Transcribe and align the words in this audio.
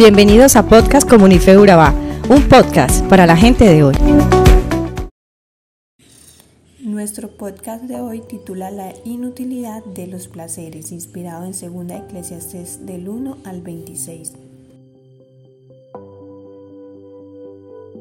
Bienvenidos 0.00 0.56
a 0.56 0.66
Podcast 0.66 1.06
Comunife 1.06 1.58
Urabá, 1.58 1.92
un 2.30 2.48
podcast 2.48 3.04
para 3.08 3.26
la 3.26 3.36
gente 3.36 3.66
de 3.66 3.84
hoy. 3.84 3.94
Nuestro 6.82 7.28
podcast 7.28 7.84
de 7.84 8.00
hoy 8.00 8.22
titula 8.22 8.70
La 8.70 8.94
inutilidad 9.04 9.84
de 9.84 10.06
los 10.06 10.26
placeres, 10.26 10.90
inspirado 10.90 11.44
en 11.44 11.52
2 11.52 11.98
Eclesiastes 11.98 12.86
del 12.86 13.10
1 13.10 13.36
al 13.44 13.60
26. 13.60 14.32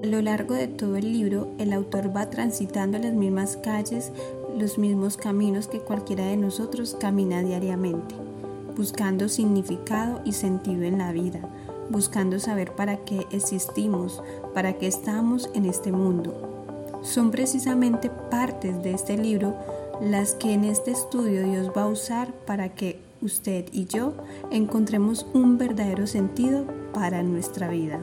A 0.02 0.06
lo 0.06 0.22
largo 0.22 0.54
de 0.54 0.70
todo 0.70 0.96
el 0.96 1.12
libro, 1.12 1.50
el 1.58 1.74
autor 1.74 2.16
va 2.16 2.30
transitando 2.30 2.98
las 2.98 3.14
mismas 3.14 3.58
calles, 3.58 4.14
los 4.58 4.78
mismos 4.78 5.18
caminos 5.18 5.68
que 5.68 5.80
cualquiera 5.80 6.28
de 6.28 6.38
nosotros 6.38 6.96
camina 6.98 7.44
diariamente, 7.44 8.16
buscando 8.78 9.28
significado 9.28 10.22
y 10.24 10.32
sentido 10.32 10.84
en 10.84 11.00
la 11.00 11.12
vida, 11.12 11.42
buscando 11.90 12.40
saber 12.40 12.74
para 12.74 12.98
qué 12.98 13.28
existimos, 13.32 14.22
para 14.54 14.74
qué 14.74 14.88
estamos 14.88 15.50
en 15.54 15.66
este 15.66 15.92
mundo. 15.92 17.00
Son 17.02 17.32
precisamente 17.32 18.10
partes 18.10 18.82
de 18.84 18.94
este 18.94 19.18
libro 19.18 19.56
las 20.02 20.34
que 20.34 20.54
en 20.54 20.64
este 20.64 20.92
estudio 20.92 21.44
Dios 21.44 21.72
va 21.76 21.84
a 21.84 21.88
usar 21.88 22.32
para 22.46 22.70
que 22.70 23.00
usted 23.22 23.66
y 23.72 23.86
yo 23.86 24.14
encontremos 24.52 25.26
un 25.34 25.58
verdadero 25.58 26.08
sentido 26.08 26.66
para 26.94 27.24
nuestra 27.24 27.68
vida. 27.70 28.00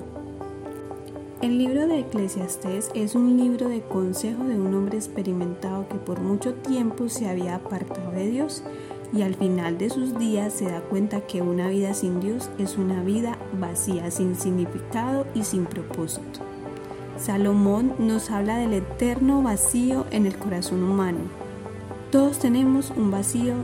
El 1.43 1.59
libro 1.59 1.87
de 1.87 2.01
Eclesiastés 2.01 2.91
es 2.95 3.15
un 3.15 3.37
libro 3.37 3.69
de 3.69 3.83
consejo 3.83 4.45
de 4.45 4.59
un 4.59 4.75
hombre 4.75 4.97
experimentado 4.97 5.87
que 5.87 5.97
por 5.97 6.21
mucho 6.21 6.55
tiempo 6.55 7.11
se 7.11 7.29
había 7.29 7.57
apartado 7.57 8.11
de 8.13 8.27
Dios 8.31 8.63
y 9.13 9.23
al 9.23 9.35
final 9.35 9.79
de 9.79 9.91
sus 9.91 10.19
días 10.19 10.53
se 10.53 10.67
da 10.67 10.81
cuenta 10.81 11.21
que 11.21 11.43
una 11.43 11.69
vida 11.69 11.95
sin 11.95 12.21
Dios 12.21 12.51
es 12.59 12.77
una 12.77 13.03
vida 13.03 13.39
vacía, 13.59 14.11
sin 14.11 14.37
significado 14.37 15.27
y 15.35 15.45
sin 15.45 15.67
propósito. 15.67 16.41
Salomón 17.19 17.95
nos 17.99 18.31
habla 18.31 18.59
del 18.59 18.75
eterno 18.75 19.43
vacío 19.43 20.07
en 20.11 20.27
el 20.27 20.37
corazón 20.37 20.83
humano. 20.83 21.21
Todos 22.11 22.39
tenemos 22.39 22.91
un 22.91 23.11
vacío 23.11 23.55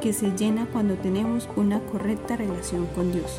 que 0.00 0.12
se 0.12 0.30
llena 0.36 0.66
cuando 0.66 0.94
tenemos 0.94 1.48
una 1.56 1.80
correcta 1.80 2.36
relación 2.36 2.86
con 2.94 3.12
Dios. 3.12 3.38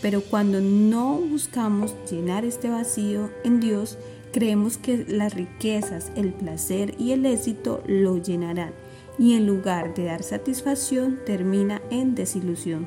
Pero 0.00 0.20
cuando 0.20 0.60
no 0.60 1.14
buscamos 1.14 1.94
llenar 2.10 2.44
este 2.44 2.70
vacío 2.70 3.30
en 3.44 3.60
Dios, 3.60 3.98
creemos 4.32 4.78
que 4.78 5.04
las 5.08 5.34
riquezas, 5.34 6.12
el 6.14 6.32
placer 6.32 6.94
y 6.98 7.12
el 7.12 7.26
éxito 7.26 7.82
lo 7.86 8.18
llenarán 8.18 8.72
y 9.18 9.34
en 9.34 9.46
lugar 9.46 9.94
de 9.94 10.04
dar 10.04 10.22
satisfacción 10.22 11.18
termina 11.26 11.82
en 11.90 12.14
desilusión. 12.14 12.86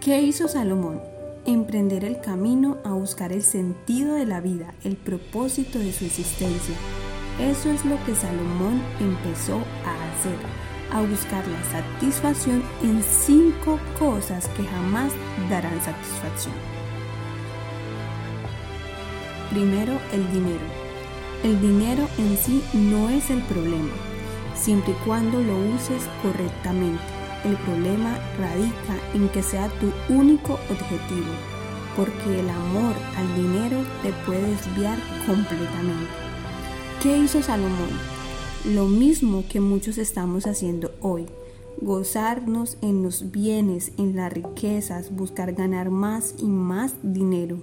¿Qué 0.00 0.20
hizo 0.20 0.48
Salomón? 0.48 1.00
Emprender 1.46 2.04
el 2.04 2.20
camino 2.20 2.78
a 2.84 2.92
buscar 2.92 3.32
el 3.32 3.42
sentido 3.42 4.14
de 4.14 4.26
la 4.26 4.40
vida, 4.40 4.74
el 4.84 4.96
propósito 4.96 5.78
de 5.78 5.92
su 5.92 6.04
existencia. 6.04 6.74
Eso 7.40 7.70
es 7.70 7.84
lo 7.84 7.96
que 8.04 8.14
Salomón 8.14 8.82
empezó 9.00 9.56
a 9.56 10.10
hacer, 10.10 10.36
a 10.92 11.00
buscar 11.00 11.46
la 11.48 11.64
satisfacción 11.64 12.62
en 12.82 13.02
cinco 13.02 13.78
cosas 13.98 14.48
que 14.48 14.64
jamás 14.64 15.12
darán 15.48 15.80
satisfacción. 15.80 16.54
Primero, 19.50 19.94
el 20.12 20.30
dinero. 20.32 20.80
El 21.42 21.58
dinero 21.60 22.06
en 22.18 22.36
sí 22.36 22.62
no 22.74 23.08
es 23.08 23.30
el 23.30 23.40
problema 23.44 24.09
siempre 24.60 24.92
y 24.92 25.04
cuando 25.06 25.40
lo 25.40 25.56
uses 25.74 26.02
correctamente. 26.22 27.02
El 27.44 27.56
problema 27.56 28.18
radica 28.38 28.98
en 29.14 29.28
que 29.30 29.42
sea 29.42 29.68
tu 29.80 29.90
único 30.12 30.54
objetivo, 30.54 31.32
porque 31.96 32.40
el 32.40 32.50
amor 32.50 32.94
al 33.16 33.34
dinero 33.34 33.78
te 34.02 34.12
puede 34.26 34.42
desviar 34.50 34.98
completamente. 35.26 36.10
¿Qué 37.02 37.16
hizo 37.16 37.42
Salomón? 37.42 37.88
Lo 38.66 38.84
mismo 38.84 39.44
que 39.48 39.58
muchos 39.58 39.96
estamos 39.96 40.46
haciendo 40.46 40.92
hoy. 41.00 41.24
Gozarnos 41.80 42.76
en 42.82 43.02
los 43.02 43.30
bienes, 43.30 43.92
en 43.96 44.16
las 44.16 44.30
riquezas, 44.30 45.16
buscar 45.16 45.54
ganar 45.54 45.88
más 45.88 46.34
y 46.38 46.44
más 46.44 46.92
dinero. 47.02 47.62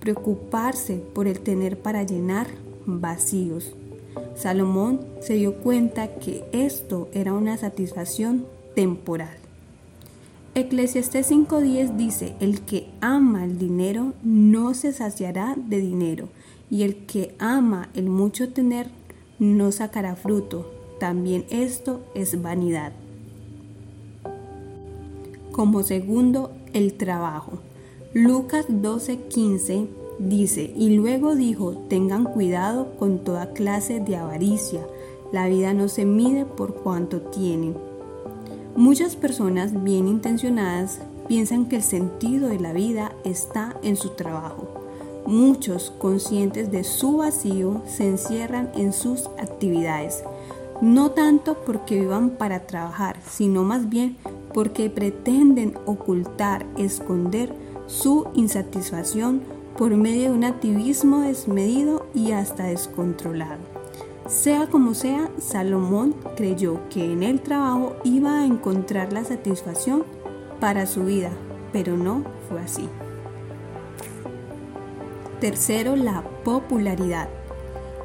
Preocuparse 0.00 1.04
por 1.14 1.26
el 1.26 1.40
tener 1.40 1.78
para 1.78 2.02
llenar 2.02 2.46
vacíos. 2.86 3.74
Salomón 4.34 5.00
se 5.20 5.34
dio 5.34 5.56
cuenta 5.56 6.16
que 6.16 6.44
esto 6.52 7.08
era 7.12 7.32
una 7.32 7.56
satisfacción 7.56 8.46
temporal. 8.74 9.36
Eclesiastés 10.54 11.30
5.10 11.30 11.96
dice, 11.96 12.34
el 12.40 12.60
que 12.60 12.90
ama 13.00 13.44
el 13.44 13.58
dinero 13.58 14.12
no 14.22 14.74
se 14.74 14.92
saciará 14.92 15.54
de 15.56 15.80
dinero, 15.80 16.28
y 16.70 16.82
el 16.82 17.06
que 17.06 17.34
ama 17.38 17.88
el 17.94 18.08
mucho 18.08 18.52
tener 18.52 18.88
no 19.38 19.72
sacará 19.72 20.14
fruto. 20.16 20.70
También 21.00 21.46
esto 21.50 22.00
es 22.14 22.42
vanidad. 22.42 22.92
Como 25.52 25.82
segundo, 25.82 26.52
el 26.72 26.94
trabajo. 26.94 27.60
Lucas 28.14 28.68
12.15 28.68 30.01
Dice, 30.18 30.72
y 30.76 30.90
luego 30.90 31.34
dijo, 31.34 31.72
tengan 31.88 32.24
cuidado 32.24 32.96
con 32.98 33.20
toda 33.20 33.52
clase 33.52 34.00
de 34.00 34.16
avaricia, 34.16 34.86
la 35.32 35.48
vida 35.48 35.72
no 35.72 35.88
se 35.88 36.04
mide 36.04 36.44
por 36.44 36.74
cuanto 36.74 37.20
tienen. 37.22 37.74
Muchas 38.76 39.16
personas 39.16 39.82
bien 39.82 40.06
intencionadas 40.08 41.00
piensan 41.28 41.66
que 41.66 41.76
el 41.76 41.82
sentido 41.82 42.48
de 42.48 42.60
la 42.60 42.72
vida 42.72 43.12
está 43.24 43.76
en 43.82 43.96
su 43.96 44.10
trabajo. 44.10 44.68
Muchos, 45.26 45.90
conscientes 45.98 46.70
de 46.70 46.84
su 46.84 47.18
vacío, 47.18 47.82
se 47.86 48.08
encierran 48.08 48.70
en 48.74 48.92
sus 48.92 49.28
actividades, 49.38 50.22
no 50.80 51.12
tanto 51.12 51.56
porque 51.64 52.00
vivan 52.00 52.30
para 52.30 52.66
trabajar, 52.66 53.20
sino 53.26 53.62
más 53.62 53.88
bien 53.88 54.16
porque 54.52 54.90
pretenden 54.90 55.74
ocultar, 55.86 56.66
esconder 56.76 57.54
su 57.86 58.26
insatisfacción 58.34 59.42
por 59.76 59.96
medio 59.96 60.30
de 60.30 60.36
un 60.36 60.44
activismo 60.44 61.20
desmedido 61.20 62.06
y 62.14 62.32
hasta 62.32 62.64
descontrolado. 62.64 63.60
Sea 64.26 64.68
como 64.68 64.94
sea, 64.94 65.30
Salomón 65.38 66.14
creyó 66.36 66.88
que 66.88 67.12
en 67.12 67.22
el 67.22 67.40
trabajo 67.40 67.96
iba 68.04 68.40
a 68.40 68.46
encontrar 68.46 69.12
la 69.12 69.24
satisfacción 69.24 70.04
para 70.60 70.86
su 70.86 71.04
vida, 71.04 71.30
pero 71.72 71.96
no 71.96 72.22
fue 72.48 72.60
así. 72.60 72.88
Tercero, 75.40 75.96
la 75.96 76.22
popularidad. 76.44 77.28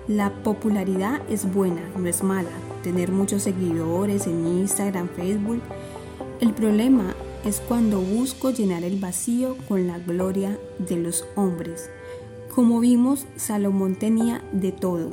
La 0.07 0.31
popularidad 0.41 1.21
es 1.29 1.53
buena, 1.53 1.81
no 1.95 2.07
es 2.07 2.23
mala. 2.23 2.49
Tener 2.81 3.11
muchos 3.11 3.43
seguidores 3.43 4.25
en 4.25 4.47
Instagram, 4.47 5.09
Facebook. 5.09 5.61
El 6.39 6.53
problema 6.53 7.13
es 7.45 7.61
cuando 7.61 7.99
busco 7.99 8.51
llenar 8.51 8.83
el 8.83 8.99
vacío 8.99 9.57
con 9.67 9.87
la 9.87 9.99
gloria 9.99 10.59
de 10.79 10.97
los 10.97 11.25
hombres. 11.35 11.89
Como 12.53 12.79
vimos, 12.79 13.25
Salomón 13.35 13.95
tenía 13.95 14.43
de 14.51 14.71
todo, 14.71 15.11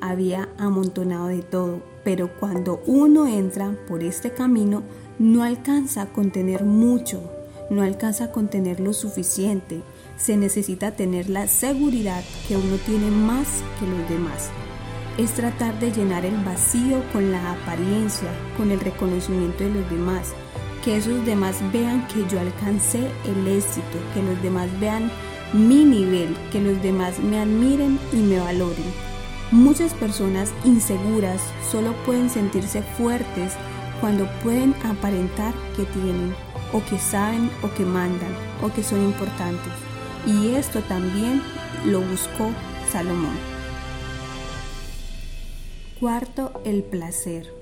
había 0.00 0.48
amontonado 0.58 1.28
de 1.28 1.42
todo, 1.42 1.80
pero 2.04 2.30
cuando 2.38 2.82
uno 2.86 3.26
entra 3.26 3.76
por 3.88 4.02
este 4.02 4.32
camino, 4.32 4.82
no 5.18 5.42
alcanza 5.42 6.02
a 6.02 6.12
contener 6.12 6.64
mucho, 6.64 7.22
no 7.70 7.82
alcanza 7.82 8.24
a 8.24 8.32
contener 8.32 8.80
lo 8.80 8.92
suficiente. 8.92 9.82
Se 10.16 10.36
necesita 10.36 10.92
tener 10.92 11.30
la 11.30 11.46
seguridad 11.46 12.22
que 12.46 12.56
uno 12.56 12.76
tiene 12.84 13.10
más 13.10 13.62
que 13.78 13.86
los 13.86 14.08
demás. 14.08 14.50
Es 15.18 15.32
tratar 15.32 15.78
de 15.78 15.92
llenar 15.92 16.24
el 16.24 16.36
vacío 16.44 17.02
con 17.12 17.30
la 17.32 17.52
apariencia, 17.52 18.28
con 18.56 18.70
el 18.70 18.80
reconocimiento 18.80 19.64
de 19.64 19.70
los 19.70 19.90
demás, 19.90 20.32
que 20.84 20.96
esos 20.96 21.24
demás 21.24 21.56
vean 21.72 22.06
que 22.08 22.26
yo 22.28 22.40
alcancé 22.40 23.10
el 23.24 23.46
éxito, 23.46 23.98
que 24.14 24.22
los 24.22 24.42
demás 24.42 24.68
vean 24.80 25.10
mi 25.52 25.84
nivel, 25.84 26.36
que 26.50 26.60
los 26.60 26.82
demás 26.82 27.18
me 27.20 27.38
admiren 27.38 27.98
y 28.12 28.16
me 28.16 28.38
valoren. 28.38 28.92
Muchas 29.50 29.94
personas 29.94 30.52
inseguras 30.64 31.40
solo 31.70 31.92
pueden 32.04 32.30
sentirse 32.30 32.82
fuertes 32.82 33.52
cuando 34.00 34.26
pueden 34.42 34.74
aparentar 34.84 35.54
que 35.76 35.84
tienen, 35.84 36.34
o 36.72 36.82
que 36.84 36.98
saben, 36.98 37.50
o 37.62 37.72
que 37.74 37.84
mandan, 37.84 38.34
o 38.62 38.72
que 38.72 38.82
son 38.82 39.04
importantes. 39.04 39.72
Y 40.26 40.54
esto 40.54 40.80
también 40.80 41.42
lo 41.86 42.00
buscó 42.00 42.50
Salomón. 42.90 43.36
Cuarto, 46.00 46.60
el 46.64 46.82
placer. 46.82 47.61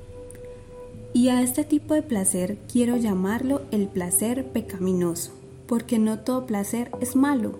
Y 1.13 1.29
a 1.29 1.43
este 1.43 1.65
tipo 1.65 1.95
de 1.95 2.03
placer 2.03 2.59
quiero 2.73 2.97
llamarlo 2.97 3.63
el 3.73 3.89
placer 3.89 4.47
pecaminoso, 4.53 5.33
porque 5.67 5.99
no 5.99 6.21
todo 6.21 6.47
placer 6.47 6.93
es 7.01 7.17
malo. 7.17 7.59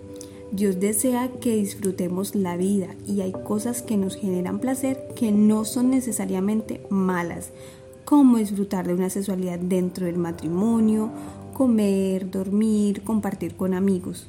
Dios 0.53 0.79
desea 0.79 1.29
que 1.39 1.55
disfrutemos 1.55 2.33
la 2.33 2.55
vida 2.55 2.87
y 3.05 3.21
hay 3.21 3.33
cosas 3.33 3.81
que 3.81 3.97
nos 3.97 4.15
generan 4.15 4.59
placer 4.59 5.05
que 5.17 5.33
no 5.33 5.65
son 5.65 5.89
necesariamente 5.89 6.81
malas, 6.89 7.51
como 8.05 8.37
disfrutar 8.37 8.87
de 8.87 8.93
una 8.93 9.09
sexualidad 9.09 9.59
dentro 9.59 10.05
del 10.05 10.17
matrimonio, 10.17 11.09
comer, 11.53 12.31
dormir, 12.31 13.03
compartir 13.03 13.55
con 13.55 13.73
amigos. 13.73 14.27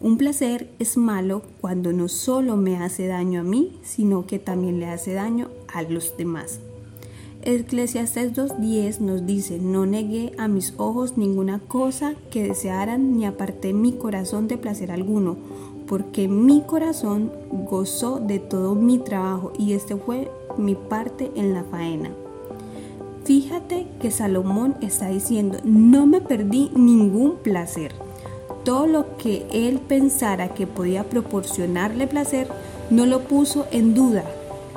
Un 0.00 0.16
placer 0.16 0.70
es 0.80 0.96
malo 0.96 1.42
cuando 1.60 1.92
no 1.92 2.08
solo 2.08 2.56
me 2.56 2.76
hace 2.76 3.06
daño 3.06 3.40
a 3.40 3.44
mí, 3.44 3.78
sino 3.82 4.26
que 4.26 4.38
también 4.38 4.80
le 4.80 4.86
hace 4.86 5.12
daño 5.12 5.48
a 5.72 5.82
los 5.82 6.16
demás. 6.16 6.60
Eclesiastes 7.42 8.32
2.10 8.34 8.98
nos 8.98 9.26
dice, 9.26 9.58
no 9.58 9.86
negué 9.86 10.32
a 10.38 10.48
mis 10.48 10.74
ojos 10.76 11.16
ninguna 11.16 11.60
cosa 11.60 12.14
que 12.30 12.42
desearan 12.42 13.16
ni 13.16 13.26
aparté 13.26 13.72
mi 13.72 13.92
corazón 13.92 14.48
de 14.48 14.58
placer 14.58 14.90
alguno, 14.90 15.36
porque 15.86 16.28
mi 16.28 16.62
corazón 16.62 17.32
gozó 17.50 18.18
de 18.18 18.38
todo 18.38 18.74
mi 18.74 18.98
trabajo 18.98 19.52
y 19.58 19.72
este 19.72 19.96
fue 19.96 20.30
mi 20.56 20.74
parte 20.74 21.30
en 21.36 21.54
la 21.54 21.62
faena. 21.64 22.10
Fíjate 23.24 23.86
que 24.00 24.10
Salomón 24.10 24.76
está 24.80 25.08
diciendo, 25.08 25.58
no 25.64 26.06
me 26.06 26.20
perdí 26.20 26.70
ningún 26.74 27.36
placer 27.36 27.92
todo 28.68 28.86
lo 28.86 29.16
que 29.16 29.46
él 29.50 29.78
pensara 29.78 30.50
que 30.50 30.66
podía 30.66 31.04
proporcionarle 31.04 32.06
placer, 32.06 32.48
no 32.90 33.06
lo 33.06 33.20
puso 33.20 33.66
en 33.70 33.94
duda, 33.94 34.24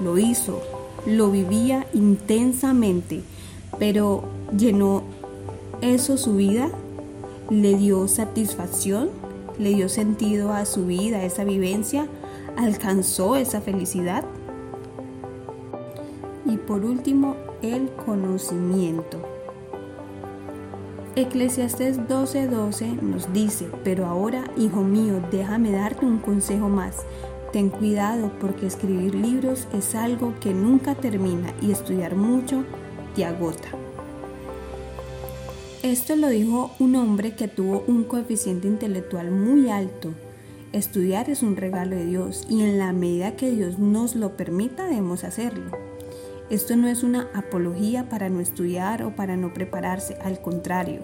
lo 0.02 0.18
hizo, 0.18 0.62
lo 1.06 1.32
vivía 1.32 1.88
intensamente, 1.94 3.22
pero 3.80 4.24
llenó 4.56 5.04
eso 5.82 6.18
su 6.18 6.36
vida, 6.36 6.70
le 7.50 7.76
dio 7.76 8.08
satisfacción, 8.08 9.10
le 9.58 9.74
dio 9.74 9.90
sentido 9.90 10.54
a 10.54 10.66
su 10.66 10.86
vida, 10.86 11.18
a 11.18 11.26
esa 11.26 11.44
vivencia, 11.44 12.08
alcanzó 12.58 13.36
esa 13.36 13.62
felicidad. 13.62 14.24
Y 16.46 16.58
por 16.58 16.86
último, 16.86 17.36
el 17.62 17.90
conocimiento. 18.06 19.20
Eclesiastes 21.16 22.00
12:12 22.08 23.02
nos 23.02 23.34
dice, 23.34 23.70
pero 23.84 24.06
ahora, 24.06 24.46
hijo 24.58 24.82
mío, 24.82 25.22
déjame 25.30 25.72
darte 25.72 26.06
un 26.06 26.20
consejo 26.20 26.70
más. 26.70 26.98
Ten 27.52 27.70
cuidado 27.70 28.32
porque 28.40 28.66
escribir 28.66 29.14
libros 29.14 29.68
es 29.74 29.94
algo 29.94 30.34
que 30.40 30.54
nunca 30.54 30.96
termina 30.96 31.54
y 31.62 31.72
estudiar 31.72 32.16
mucho 32.16 32.64
te 33.14 33.26
agota. 33.26 33.70
Esto 35.84 36.16
lo 36.16 36.30
dijo 36.30 36.72
un 36.80 36.96
hombre 36.96 37.36
que 37.36 37.50
tuvo 37.50 37.84
un 37.88 38.06
coeficiente 38.06 38.68
intelectual 38.68 39.32
muy 39.32 39.70
alto. 39.70 40.14
Estudiar 40.72 41.30
es 41.30 41.44
un 41.44 41.58
regalo 41.58 41.98
de 41.98 42.06
Dios 42.06 42.46
y 42.50 42.62
en 42.62 42.78
la 42.78 42.94
medida 42.94 43.36
que 43.36 43.52
Dios 43.52 43.80
nos 43.80 44.16
lo 44.16 44.38
permita 44.38 44.86
debemos 44.86 45.26
hacerlo. 45.26 45.72
Esto 46.50 46.78
no 46.78 46.88
es 46.88 47.04
una 47.04 47.30
apología 47.34 48.08
para 48.08 48.30
no 48.30 48.40
estudiar 48.40 49.04
o 49.04 49.16
para 49.16 49.36
no 49.36 49.54
prepararse, 49.54 50.16
al 50.22 50.42
contrario. 50.42 51.02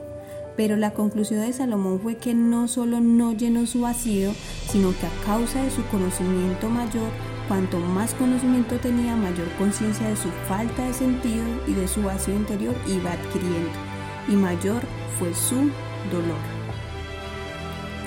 Pero 0.58 0.76
la 0.76 0.92
conclusión 0.92 1.42
de 1.42 1.54
Salomón 1.54 2.00
fue 2.02 2.18
que 2.18 2.34
no 2.34 2.68
solo 2.68 3.00
no 3.00 3.32
llenó 3.32 3.66
su 3.68 3.82
vacío, 3.82 4.34
sino 4.70 4.90
que 4.98 5.06
a 5.06 5.26
causa 5.26 5.64
de 5.64 5.70
su 5.70 5.86
conocimiento 5.86 6.68
mayor, 6.68 7.10
cuanto 7.48 7.80
más 7.80 8.14
conocimiento 8.16 8.78
tenía, 8.78 9.16
mayor 9.16 9.48
conciencia 9.60 10.10
de 10.10 10.18
su 10.18 10.30
falta 10.48 10.86
de 10.86 10.94
sentido 10.94 11.46
y 11.68 11.74
de 11.74 11.88
su 11.88 12.02
vacío 12.02 12.36
interior 12.36 12.76
iba 12.88 13.12
adquiriendo, 13.12 13.70
y 14.28 14.36
mayor 14.36 14.82
fue 15.20 15.34
su 15.36 15.70
dolor. 16.12 16.42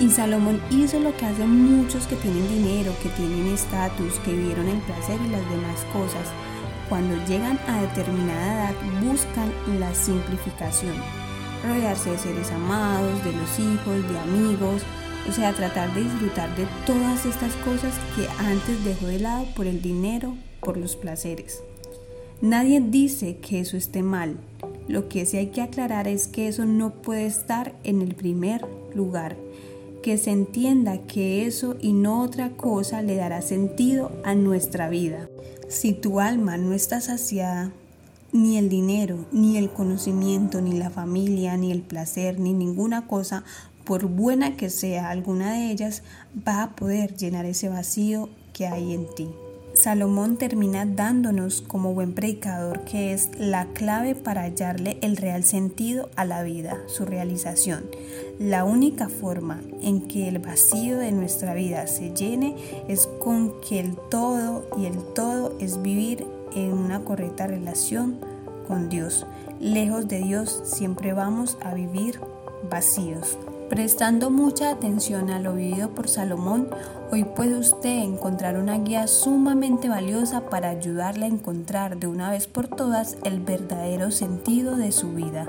Y 0.01 0.09
Salomón 0.09 0.59
hizo 0.71 0.99
lo 0.99 1.15
que 1.15 1.25
hacen 1.25 1.49
muchos 1.49 2.05
que 2.07 2.15
tienen 2.17 2.47
dinero, 2.49 2.91
que 3.01 3.09
tienen 3.09 3.47
estatus, 3.53 4.19
que 4.25 4.33
vivieron 4.33 4.67
el 4.67 4.79
placer 4.79 5.17
y 5.25 5.29
las 5.29 5.49
demás 5.49 5.85
cosas 5.93 6.27
cuando 6.91 7.15
llegan 7.25 7.57
a 7.69 7.83
determinada 7.83 8.69
edad 8.69 8.75
buscan 9.01 9.49
la 9.79 9.95
simplificación, 9.95 10.93
rodearse 11.63 12.11
de 12.11 12.17
seres 12.17 12.51
amados, 12.51 13.23
de 13.23 13.31
los 13.33 13.59
hijos, 13.59 14.09
de 14.11 14.19
amigos, 14.19 14.83
o 15.29 15.31
sea, 15.31 15.53
tratar 15.53 15.93
de 15.93 16.03
disfrutar 16.03 16.55
de 16.55 16.65
todas 16.85 17.25
estas 17.25 17.53
cosas 17.57 17.93
que 18.15 18.27
antes 18.43 18.83
dejó 18.83 19.07
de 19.07 19.19
lado 19.19 19.45
por 19.55 19.67
el 19.67 19.81
dinero, 19.81 20.35
por 20.59 20.77
los 20.77 20.95
placeres. 20.95 21.61
Nadie 22.41 22.81
dice 22.81 23.37
que 23.37 23.59
eso 23.59 23.77
esté 23.77 24.01
mal. 24.01 24.37
Lo 24.87 25.07
que 25.07 25.27
sí 25.27 25.37
hay 25.37 25.47
que 25.47 25.61
aclarar 25.61 26.07
es 26.07 26.27
que 26.27 26.47
eso 26.47 26.65
no 26.65 26.91
puede 26.91 27.27
estar 27.27 27.75
en 27.83 28.01
el 28.01 28.15
primer 28.15 28.65
lugar. 28.95 29.37
Que 30.01 30.17
se 30.17 30.31
entienda 30.31 31.03
que 31.03 31.45
eso 31.45 31.77
y 31.79 31.93
no 31.93 32.21
otra 32.21 32.57
cosa 32.57 33.03
le 33.03 33.15
dará 33.15 33.43
sentido 33.43 34.11
a 34.25 34.33
nuestra 34.33 34.89
vida. 34.89 35.29
Si 35.69 35.93
tu 35.93 36.19
alma 36.19 36.57
no 36.57 36.73
está 36.73 36.99
saciada, 36.99 37.71
ni 38.33 38.57
el 38.57 38.69
dinero, 38.69 39.25
ni 39.31 39.57
el 39.57 39.69
conocimiento, 39.69 40.61
ni 40.61 40.73
la 40.73 40.89
familia, 40.89 41.57
ni 41.57 41.71
el 41.71 41.81
placer, 41.81 42.39
ni 42.39 42.53
ninguna 42.53 43.07
cosa, 43.07 43.43
por 43.83 44.05
buena 44.05 44.55
que 44.55 44.69
sea 44.69 45.09
alguna 45.09 45.53
de 45.53 45.71
ellas, 45.71 46.03
va 46.47 46.63
a 46.63 46.75
poder 46.75 47.15
llenar 47.15 47.45
ese 47.45 47.69
vacío 47.69 48.29
que 48.53 48.67
hay 48.67 48.93
en 48.93 49.07
ti. 49.15 49.29
Salomón 49.73 50.37
termina 50.37 50.85
dándonos 50.85 51.61
como 51.61 51.93
buen 51.93 52.13
predicador 52.13 52.81
que 52.81 53.13
es 53.13 53.29
la 53.39 53.67
clave 53.67 54.15
para 54.15 54.41
hallarle 54.41 54.97
el 55.01 55.15
real 55.15 55.43
sentido 55.43 56.09
a 56.17 56.25
la 56.25 56.43
vida, 56.43 56.77
su 56.87 57.05
realización. 57.05 57.85
La 58.37 58.65
única 58.65 59.07
forma 59.07 59.61
en 59.81 60.07
que 60.07 60.27
el 60.27 60.39
vacío 60.39 60.97
de 60.97 61.11
nuestra 61.13 61.53
vida 61.53 61.87
se 61.87 62.13
llene 62.13 62.55
es 62.89 63.07
con 63.07 63.61
que 63.61 63.79
el 63.79 63.95
todo 64.09 64.67
y 64.77 64.85
el 64.85 64.97
todo 65.15 65.55
es 65.59 65.81
vivir 65.81 66.25
en 66.55 66.73
una 66.73 67.01
correcta 67.01 67.47
relación 67.47 68.17
con 68.67 68.89
Dios. 68.89 69.25
Lejos 69.59 70.07
de 70.07 70.19
Dios 70.19 70.61
siempre 70.63 71.13
vamos 71.13 71.57
a 71.63 71.73
vivir 71.73 72.19
vacíos. 72.69 73.37
Prestando 73.69 74.29
mucha 74.29 74.69
atención 74.69 75.29
a 75.29 75.39
lo 75.39 75.53
vivido 75.53 75.91
por 75.91 76.09
Salomón, 76.09 76.67
hoy 77.11 77.23
puede 77.23 77.57
usted 77.57 78.03
encontrar 78.03 78.57
una 78.57 78.77
guía 78.77 79.07
sumamente 79.07 79.87
valiosa 79.87 80.49
para 80.49 80.69
ayudarle 80.69 81.25
a 81.25 81.29
encontrar 81.29 81.97
de 81.97 82.07
una 82.07 82.29
vez 82.31 82.47
por 82.47 82.67
todas 82.67 83.17
el 83.23 83.39
verdadero 83.39 84.11
sentido 84.11 84.75
de 84.75 84.91
su 84.91 85.13
vida. 85.13 85.47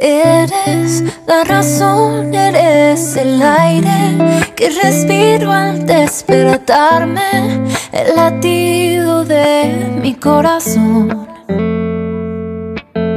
Eres 0.00 1.02
la 1.26 1.42
razón, 1.42 2.32
eres 2.32 3.16
el 3.16 3.42
aire 3.42 4.52
que 4.54 4.70
respiro 4.70 5.50
al 5.50 5.86
despertarme, 5.86 7.66
el 7.90 8.14
latido 8.14 9.24
de 9.24 9.98
mi 10.00 10.14
corazón. 10.14 11.26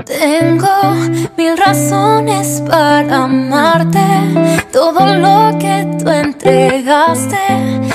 Tengo 0.06 0.96
mil 1.38 1.56
razones 1.56 2.64
para 2.68 3.26
amarte, 3.26 4.00
todo 4.74 5.06
lo 5.18 5.56
que 5.60 5.88
tú 6.00 6.10
entregaste 6.10 7.38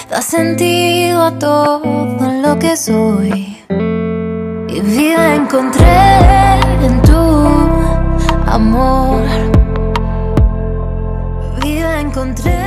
da 0.08 0.22
sentido 0.22 1.25
a 1.25 1.37
todo 1.37 2.30
lo 2.40 2.56
que 2.56 2.76
soy. 2.76 3.58
Y 4.68 4.80
vida 4.80 5.34
encontré 5.34 6.61
en 6.84 7.05
amor. 8.56 9.22
Vida 11.62 12.00
encontré 12.00 12.58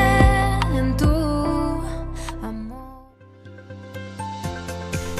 en 0.77 0.95
tu 0.95 1.09
amor. 2.43 3.09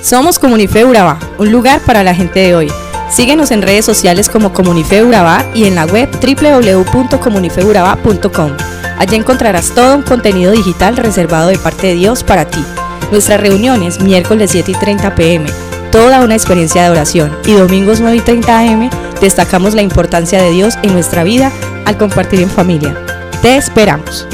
Somos 0.02 0.38
Comunife 0.38 0.86
Urabá, 0.86 1.18
un 1.40 1.52
lugar 1.52 1.82
para 1.82 2.04
la 2.04 2.14
gente 2.14 2.40
de 2.40 2.54
hoy. 2.56 2.72
Síguenos 3.10 3.50
en 3.50 3.64
redes 3.64 3.86
sociales 3.86 4.30
como 4.30 4.54
Comunife 4.54 5.04
Urabá 5.04 5.44
y 5.56 5.66
en 5.66 5.74
la 5.74 5.86
web 5.86 6.08
www.comunifeurabá.com. 6.22 8.52
Allí 9.00 9.16
encontrarás 9.16 9.74
todo 9.74 9.96
un 9.96 10.04
contenido 10.04 10.52
digital 10.52 10.98
reservado 10.98 11.48
de 11.48 11.58
parte 11.58 11.88
de 11.88 11.96
Dios 11.96 12.24
para 12.24 12.46
ti. 12.46 12.64
Nuestras 13.12 13.42
reuniones 13.42 14.00
miércoles 14.02 14.52
7 14.52 14.72
y 14.72 14.76
30 14.76 15.16
pm, 15.16 15.50
toda 15.92 16.22
una 16.22 16.36
experiencia 16.36 16.84
de 16.84 16.92
oración 16.92 17.36
y 17.46 17.54
domingos 17.54 18.02
9 18.02 18.18
y 18.18 18.22
30 18.22 18.60
am 18.60 19.09
destacamos 19.22 19.74
la 19.74 19.82
importancia 19.82 20.42
de 20.42 20.52
Dios 20.52 20.78
en 20.84 20.94
nuestra 20.94 21.24
vida 21.24 21.52
al 21.86 21.98
compartir 21.98 22.42
en 22.42 22.50
familia. 22.50 22.96
Te 23.42 23.58
esperamos. 23.58 24.28